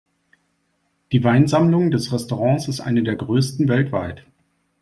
[1.11, 4.25] Die Weinsammlung des Restaurants ist eine der größten weltweit.